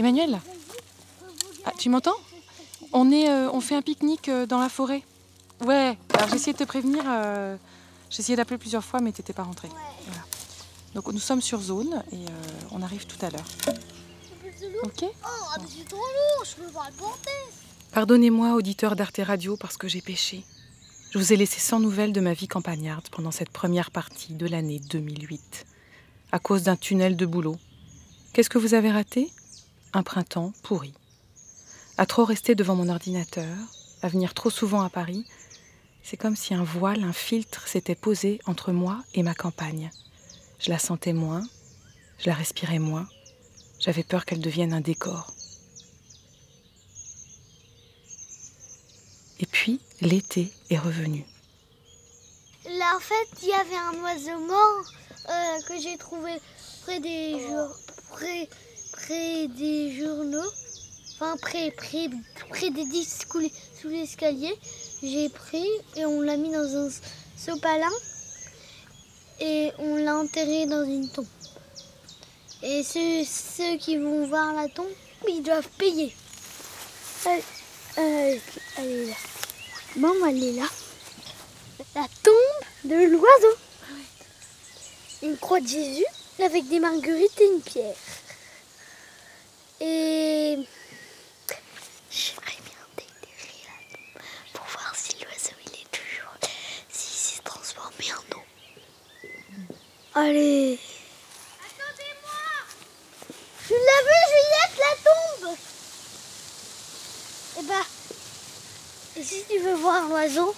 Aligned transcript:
Emmanuel 0.00 0.40
ah, 1.66 1.72
Tu 1.78 1.90
m'entends 1.90 2.16
on, 2.92 3.12
est, 3.12 3.28
euh, 3.28 3.50
on 3.52 3.60
fait 3.60 3.74
un 3.74 3.82
pique-nique 3.82 4.30
euh, 4.30 4.46
dans 4.46 4.58
la 4.58 4.70
forêt. 4.70 5.02
Ouais, 5.60 5.96
alors 6.14 6.28
j'ai 6.30 6.36
essayé 6.36 6.54
de 6.54 6.58
te 6.58 6.64
prévenir. 6.64 7.04
euh, 7.06 7.56
j'ai 8.08 8.20
essayé 8.20 8.34
d'appeler 8.34 8.56
plusieurs 8.56 8.82
fois, 8.82 9.00
mais 9.00 9.12
t'étais 9.12 9.34
pas 9.34 9.42
rentré. 9.42 9.68
Voilà. 10.06 10.22
Donc 10.94 11.06
nous 11.12 11.20
sommes 11.20 11.42
sur 11.42 11.60
zone 11.60 12.02
et 12.12 12.16
euh, 12.16 12.28
on 12.72 12.80
arrive 12.80 13.06
tout 13.06 13.18
à 13.24 13.28
l'heure. 13.28 13.44
Ok 14.84 15.04
Oh, 15.04 15.60
mais 15.60 15.66
c'est 15.68 15.86
trop 15.86 15.98
lourd, 15.98 16.44
je 16.46 16.54
peux 16.56 16.72
pas 16.72 16.88
le 16.88 16.96
porter. 16.96 17.30
Pardonnez-moi, 17.92 18.54
auditeur 18.54 18.96
d'Arte 18.96 19.20
Radio, 19.22 19.58
parce 19.58 19.76
que 19.76 19.86
j'ai 19.86 20.00
péché. 20.00 20.44
Je 21.12 21.18
vous 21.18 21.32
ai 21.34 21.36
laissé 21.36 21.60
sans 21.60 21.78
nouvelles 21.78 22.14
de 22.14 22.20
ma 22.20 22.32
vie 22.32 22.48
campagnarde 22.48 23.08
pendant 23.10 23.30
cette 23.30 23.50
première 23.50 23.90
partie 23.90 24.32
de 24.32 24.46
l'année 24.46 24.80
2008, 24.90 25.66
à 26.32 26.38
cause 26.38 26.62
d'un 26.62 26.76
tunnel 26.76 27.16
de 27.16 27.26
boulot. 27.26 27.58
Qu'est-ce 28.32 28.50
que 28.50 28.58
vous 28.58 28.72
avez 28.72 28.90
raté? 28.90 29.30
Un 29.92 30.02
printemps 30.02 30.52
pourri. 30.62 30.94
À 31.98 32.06
trop 32.06 32.24
rester 32.24 32.54
devant 32.54 32.76
mon 32.76 32.88
ordinateur, 32.88 33.56
à 34.02 34.08
venir 34.08 34.34
trop 34.34 34.50
souvent 34.50 34.82
à 34.82 34.90
Paris, 34.90 35.26
c'est 36.02 36.16
comme 36.16 36.36
si 36.36 36.54
un 36.54 36.64
voile, 36.64 37.04
un 37.04 37.12
filtre 37.12 37.66
s'était 37.68 37.94
posé 37.94 38.40
entre 38.46 38.72
moi 38.72 39.02
et 39.14 39.22
ma 39.22 39.34
campagne. 39.34 39.90
Je 40.58 40.70
la 40.70 40.78
sentais 40.78 41.12
moins, 41.12 41.42
je 42.18 42.26
la 42.26 42.34
respirais 42.34 42.78
moins, 42.78 43.08
j'avais 43.78 44.02
peur 44.04 44.24
qu'elle 44.24 44.40
devienne 44.40 44.72
un 44.72 44.80
décor. 44.80 45.32
Et 49.40 49.46
puis, 49.46 49.80
l'été 50.00 50.52
est 50.68 50.78
revenu. 50.78 51.24
Là, 52.78 52.94
en 52.96 53.00
fait, 53.00 53.28
il 53.42 53.48
y 53.48 53.52
avait 53.52 53.76
un 53.76 54.02
oiseau 54.02 54.38
mort 54.46 54.84
euh, 55.30 55.60
que 55.66 55.80
j'ai 55.80 55.96
trouvé 55.96 56.32
près 56.82 57.00
des, 57.00 57.40
jour- 57.40 57.76
près, 58.10 58.48
près 59.10 59.48
des 59.48 59.90
journaux. 59.98 60.52
Enfin, 61.14 61.36
près, 61.38 61.72
près, 61.72 62.08
près 62.48 62.70
des 62.70 62.84
disques 62.84 63.36
sous 63.80 63.88
l'escalier. 63.88 64.54
J'ai 65.02 65.28
pris 65.28 65.68
et 65.96 66.06
on 66.06 66.20
l'a 66.20 66.36
mis 66.36 66.52
dans 66.52 66.76
un 66.76 66.88
sopalin. 67.36 67.90
Et 69.40 69.72
on 69.78 69.96
l'a 69.96 70.16
enterré 70.16 70.66
dans 70.66 70.84
une 70.84 71.10
tombe. 71.10 71.26
Et 72.62 72.84
ceux, 72.84 73.76
qui 73.78 73.96
vont 73.96 74.28
voir 74.28 74.54
la 74.54 74.68
tombe, 74.68 74.86
ils 75.28 75.42
doivent 75.42 75.68
payer. 75.76 76.14
Euh, 77.26 78.36
elle. 78.78 79.14
Maman, 79.96 80.26
elle 80.28 80.44
est 80.44 80.52
là. 80.52 80.68
La 81.96 82.06
tombe 82.22 82.90
de 82.90 83.10
l'oiseau. 83.10 83.56
Une 85.22 85.36
croix 85.36 85.60
de 85.60 85.66
Jésus 85.66 86.06
avec 86.38 86.68
des 86.68 86.78
marguerites 86.78 87.40
et 87.40 87.46
une 87.52 87.60
pierre. 87.60 87.96
Et 89.82 90.58
j'aimerais 92.10 92.60
bien 92.64 92.82
déterrer 92.96 93.64
la 93.64 93.96
tombe 93.96 94.22
pour 94.52 94.66
voir 94.66 94.94
si 94.94 95.12
l'oiseau 95.14 95.56
il 95.66 95.72
est 95.72 95.90
toujours, 95.90 96.34
s'il 96.90 97.34
s'est 97.36 97.42
transformé 97.42 98.04
en 98.12 98.36
eau. 98.36 98.42
Allez. 100.14 100.78
Attendez-moi. 101.64 102.40
Tu 103.66 103.72
l'as 103.72 104.02
vu, 104.06 104.18
Juliette, 104.28 104.76
la 104.78 104.94
tombe 105.10 105.56
Eh 107.58 107.62
bah, 107.62 107.86
et 109.16 109.22
si 109.22 109.44
tu 109.48 109.58
veux 109.60 109.74
voir 109.74 110.08
l'oiseau, 110.08 110.54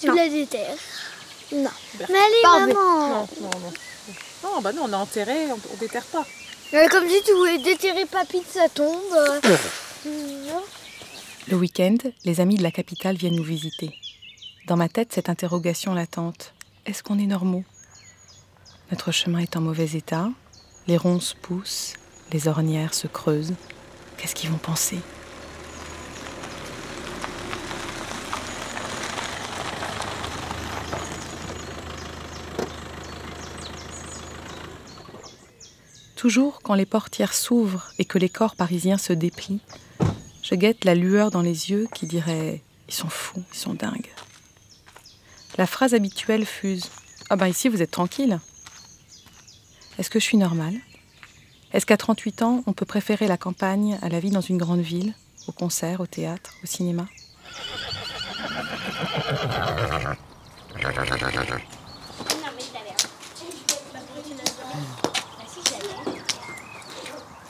tu 0.00 0.14
la 0.14 0.28
déterres. 0.28 0.76
Non. 1.52 1.70
Mais 2.10 2.18
allez, 2.18 2.42
maman. 2.42 3.28
non, 3.40 3.50
non. 3.60 3.72
Non, 4.42 4.60
bah 4.60 4.72
non, 4.72 4.82
on 4.84 4.92
a 4.92 4.98
enterré, 4.98 5.46
on, 5.50 5.58
on 5.72 5.76
déterre 5.78 6.04
pas. 6.04 6.26
Euh, 6.74 6.86
Comme 6.90 7.08
si 7.08 7.22
tu 7.24 7.32
voulais 7.34 7.58
déterrer 7.58 8.06
papy 8.06 8.40
de 8.40 8.44
sa 8.46 8.68
tombe. 8.68 9.00
euh. 9.14 9.40
Non. 10.06 10.62
Le 11.48 11.56
week-end, 11.56 11.96
les 12.24 12.40
amis 12.40 12.56
de 12.56 12.62
la 12.64 12.72
capitale 12.72 13.16
viennent 13.16 13.36
nous 13.36 13.44
visiter. 13.44 13.94
Dans 14.66 14.76
ma 14.76 14.88
tête, 14.88 15.12
cette 15.12 15.28
interrogation 15.28 15.94
latente 15.94 16.52
est-ce 16.86 17.02
qu'on 17.02 17.18
est 17.18 17.26
normaux? 17.26 17.64
Notre 18.92 19.10
chemin 19.10 19.40
est 19.40 19.56
en 19.56 19.60
mauvais 19.60 19.90
état, 19.96 20.28
les 20.86 20.96
ronces 20.96 21.34
poussent, 21.34 21.94
les 22.32 22.46
ornières 22.46 22.94
se 22.94 23.08
creusent. 23.08 23.54
Qu'est-ce 24.16 24.36
qu'ils 24.36 24.50
vont 24.50 24.58
penser? 24.58 24.98
Toujours 36.16 36.60
quand 36.62 36.74
les 36.74 36.86
portières 36.86 37.34
s'ouvrent 37.34 37.92
et 37.98 38.06
que 38.06 38.18
les 38.18 38.30
corps 38.30 38.56
parisiens 38.56 38.96
se 38.96 39.12
déplient, 39.12 39.60
je 40.42 40.54
guette 40.54 40.86
la 40.86 40.94
lueur 40.94 41.30
dans 41.30 41.42
les 41.42 41.70
yeux 41.70 41.88
qui 41.94 42.06
dirait 42.06 42.62
Ils 42.88 42.94
sont 42.94 43.10
fous, 43.10 43.42
ils 43.52 43.58
sont 43.58 43.74
dingues. 43.74 44.10
La 45.58 45.66
phrase 45.66 45.92
habituelle 45.92 46.46
fuse 46.46 46.90
Ah 47.28 47.36
ben 47.36 47.48
ici 47.48 47.68
vous 47.68 47.82
êtes 47.82 47.90
tranquille. 47.90 48.40
Est-ce 49.98 50.08
que 50.08 50.18
je 50.18 50.24
suis 50.24 50.38
normale? 50.38 50.76
Est-ce 51.72 51.84
qu'à 51.84 51.98
38 51.98 52.42
ans, 52.42 52.62
on 52.66 52.72
peut 52.72 52.86
préférer 52.86 53.26
la 53.26 53.36
campagne 53.36 53.98
à 54.00 54.08
la 54.08 54.18
vie 54.18 54.30
dans 54.30 54.40
une 54.40 54.56
grande 54.56 54.80
ville, 54.80 55.12
au 55.48 55.52
concert, 55.52 56.00
au 56.00 56.06
théâtre, 56.06 56.54
au 56.62 56.66
cinéma? 56.66 57.06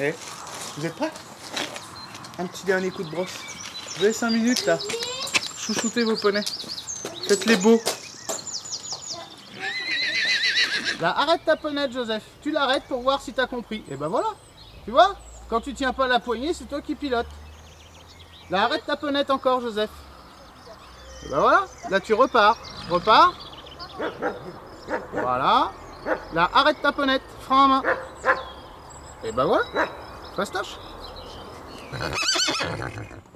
Eh, 0.00 0.14
vous 0.76 0.86
êtes 0.86 0.94
prêts? 0.94 1.10
Un 2.38 2.46
petit 2.46 2.64
dernier 2.64 2.90
coup 2.90 3.02
de 3.02 3.10
brosse. 3.10 3.34
Vous 3.96 4.04
avez 4.04 4.12
5 4.12 4.30
minutes 4.30 4.64
là. 4.64 4.78
Chouchoutez 5.56 6.04
vos 6.04 6.16
poneys. 6.16 6.44
Faites-les 7.26 7.56
beaux. 7.56 7.80
Là, 11.00 11.18
arrête 11.18 11.44
ta 11.44 11.56
ponette, 11.56 11.92
Joseph. 11.92 12.22
Tu 12.42 12.52
l'arrêtes 12.52 12.84
pour 12.84 13.02
voir 13.02 13.20
si 13.20 13.32
t'as 13.32 13.46
compris. 13.46 13.84
Et 13.90 13.96
ben 13.96 14.06
voilà. 14.06 14.28
Tu 14.84 14.92
vois? 14.92 15.16
Quand 15.48 15.60
tu 15.60 15.74
tiens 15.74 15.92
pas 15.92 16.06
la 16.06 16.20
poignée, 16.20 16.54
c'est 16.54 16.66
toi 16.66 16.80
qui 16.80 16.94
pilotes. 16.94 17.26
Là, 18.50 18.64
arrête 18.64 18.86
ta 18.86 18.96
ponette 18.96 19.30
encore, 19.30 19.60
Joseph. 19.60 19.90
Et 21.26 21.30
ben 21.30 21.40
voilà. 21.40 21.64
Là, 21.90 21.98
tu 21.98 22.14
repars. 22.14 22.56
Repars. 22.88 23.34
Voilà. 25.12 25.72
Là, 26.32 26.50
arrête 26.54 26.80
ta 26.82 26.92
ponette. 26.92 27.22
Frein 27.40 27.64
à 27.64 27.68
main. 27.68 27.82
Et 29.24 29.32
ben 29.32 29.44
voilà. 29.44 29.88
Fastoche. 30.36 30.76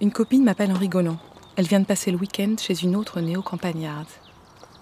Une 0.00 0.12
copine 0.12 0.44
m'appelle 0.44 0.72
en 0.72 0.78
rigolant. 0.78 1.18
Elle 1.56 1.66
vient 1.66 1.80
de 1.80 1.86
passer 1.86 2.10
le 2.10 2.18
week-end 2.18 2.54
chez 2.58 2.82
une 2.82 2.96
autre 2.96 3.20
néo-campagnarde. 3.20 4.06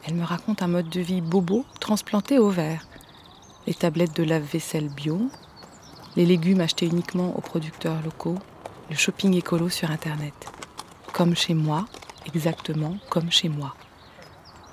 Elle 0.07 0.15
me 0.15 0.25
raconte 0.25 0.63
un 0.63 0.69
mode 0.69 0.89
de 0.89 1.01
vie 1.01 1.21
bobo 1.21 1.65
transplanté 1.81 2.39
au 2.39 2.51
vert. 2.51 2.87
Les 3.67 3.75
tablettes 3.75 4.17
de 4.17 4.23
lave-vaisselle 4.23 4.89
bio, 4.89 5.21
les 6.17 6.27
légumes 6.27 6.61
achetés 6.61 6.87
uniquement 6.87 7.37
aux 7.37 7.41
producteurs 7.41 8.03
locaux, 8.03 8.39
le 8.89 8.97
shopping 8.97 9.35
écolo 9.35 9.69
sur 9.69 9.91
Internet. 9.91 10.35
Comme 11.13 11.37
chez 11.37 11.55
moi, 11.55 11.87
exactement 12.27 12.97
comme 13.09 13.31
chez 13.31 13.49
moi. 13.49 13.75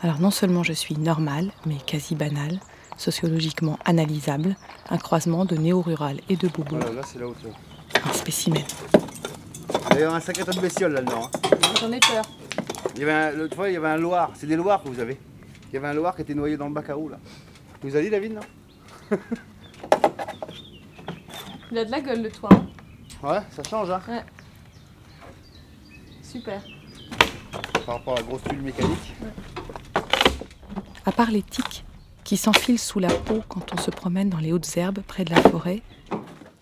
Alors 0.02 0.20
non 0.20 0.32
seulement 0.32 0.64
je 0.64 0.74
suis 0.74 0.96
normale, 0.98 1.52
mais 1.66 1.78
quasi 1.86 2.16
banale, 2.16 2.60
sociologiquement 2.98 3.78
analysable, 3.86 4.56
un 4.90 4.98
croisement 4.98 5.46
de 5.46 5.56
néo-rural 5.56 6.20
et 6.30 6.36
de 6.36 6.48
bobo, 6.48 6.76
Voilà, 6.78 6.92
là 6.92 7.02
c'est 7.06 7.20
la 7.20 7.28
hauteur. 7.28 7.54
un 8.06 8.14
spécimen. 8.14 8.64
Il 9.92 10.00
y 10.00 10.04
avait 10.04 10.14
un 10.14 10.20
sacré 10.20 10.44
tas 10.44 10.52
de 10.52 10.60
bestioles 10.60 10.92
là-dedans. 10.94 11.30
hein. 11.34 11.40
J'en 11.80 11.92
ai 11.92 12.00
peur. 12.00 12.24
Il 12.96 13.02
y 13.02 13.04
avait 13.04 13.12
un, 13.14 13.32
le- 13.32 13.48
tu 13.50 13.56
vois, 13.56 13.70
il 13.70 13.74
y 13.74 13.78
avait 13.78 13.88
un 13.90 13.98
loir. 13.98 14.32
C'est 14.36 14.48
des 14.48 14.56
loirs 14.56 14.82
que 14.84 14.90
vous 14.90 15.00
avez. 15.00 15.18
Il 15.70 15.74
y 15.76 15.78
avait 15.78 15.88
un 15.88 15.94
loir 15.94 16.16
qui 16.16 16.22
était 16.24 16.34
noyé 16.34 16.58
dans 16.58 16.68
le 16.68 16.74
bac 16.74 16.90
à 16.90 16.96
roue 16.96 17.10
là. 17.10 17.18
Vous 17.82 17.96
avez 17.96 18.06
dit 18.06 18.10
David 18.12 18.34
non? 18.34 18.42
Il 21.72 21.78
a 21.78 21.86
de 21.86 21.92
la 21.92 22.00
gueule 22.02 22.24
le 22.24 22.32
toit. 22.32 22.50
Ouais, 23.24 23.40
ça 23.52 23.64
change 23.70 23.90
hein. 23.92 24.02
Super. 26.24 26.62
Par 27.86 27.96
rapport 27.96 28.14
à 28.14 28.18
la 28.18 28.24
grosse 28.24 28.44
tuile 28.44 28.62
mécanique. 28.62 29.14
À 31.06 31.12
part 31.12 31.32
les 31.32 31.44
tiques 31.44 31.84
qui 32.28 32.36
s'enfilent 32.36 32.78
sous 32.78 33.00
la 33.00 33.08
peau 33.08 33.42
quand 33.48 33.74
on 33.74 33.82
se 33.82 33.90
promène 33.90 34.30
dans 34.30 34.40
les 34.40 34.52
hautes 34.52 34.76
herbes 34.76 35.00
près 35.08 35.24
de 35.24 35.34
la 35.34 35.42
forêt, 35.44 35.82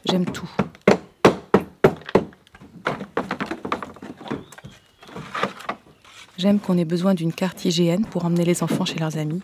j'aime 0.06 0.26
tout. 0.26 0.48
J'aime 6.38 6.60
qu'on 6.60 6.78
ait 6.78 6.86
besoin 6.86 7.16
d'une 7.16 7.34
carte 7.34 7.66
IGN 7.66 8.04
pour 8.04 8.26
emmener 8.26 8.46
les 8.46 8.62
enfants 8.62 8.86
chez 8.86 9.00
leurs 9.00 9.18
amis. 9.18 9.42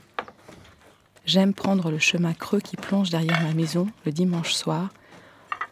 J'aime 1.25 1.55
prendre 1.55 1.89
le 1.89 1.97
chemin 1.97 2.35
creux 2.35 2.59
qui 2.59 2.77
plonge 2.77 3.09
derrière 3.09 3.41
ma 3.41 3.55
maison 3.55 3.87
le 4.05 4.11
dimanche 4.11 4.53
soir 4.53 4.89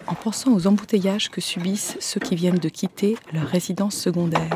en 0.08 0.16
pensant 0.16 0.52
aux 0.52 0.66
embouteillages 0.66 1.30
que 1.30 1.42
subissent 1.42 1.96
ceux 2.00 2.20
qui 2.20 2.36
viennent 2.36 2.58
de 2.58 2.70
quitter 2.70 3.18
leur 3.34 3.46
résidence 3.46 3.96
secondaire. 3.96 4.50